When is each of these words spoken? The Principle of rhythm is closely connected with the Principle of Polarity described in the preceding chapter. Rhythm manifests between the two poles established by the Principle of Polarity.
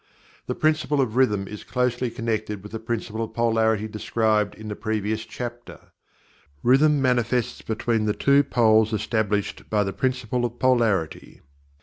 The 0.47 0.55
Principle 0.55 0.99
of 0.99 1.15
rhythm 1.15 1.47
is 1.47 1.63
closely 1.63 2.09
connected 2.09 2.63
with 2.63 2.71
the 2.71 2.79
Principle 2.79 3.23
of 3.23 3.35
Polarity 3.35 3.87
described 3.87 4.55
in 4.55 4.67
the 4.67 4.75
preceding 4.75 5.15
chapter. 5.29 5.91
Rhythm 6.63 6.99
manifests 7.03 7.61
between 7.61 8.05
the 8.05 8.13
two 8.15 8.43
poles 8.43 8.93
established 8.93 9.69
by 9.69 9.83
the 9.83 9.93
Principle 9.93 10.43
of 10.43 10.57
Polarity. 10.57 11.41